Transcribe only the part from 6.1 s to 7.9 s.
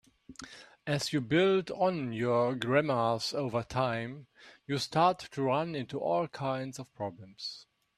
kinds of problems.